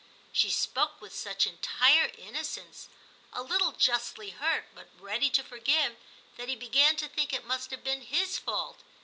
She 0.31 0.49
spoke 0.49 0.99
with 0.99 1.13
such 1.13 1.45
entire 1.45 2.09
innocence, 2.17 2.89
a 3.31 3.43
little 3.43 3.71
justly 3.71 4.31
hurt, 4.31 4.65
but 4.73 4.89
ready 4.97 5.29
to 5.29 5.43
forgive, 5.43 5.95
that 6.37 6.49
he 6.49 6.55
began 6.55 6.95
to 6.95 7.07
think 7.07 7.33
it 7.33 7.45
must 7.45 7.69
have 7.69 7.83
been 7.83 8.01
his 8.01 8.39
fault. 8.39 8.79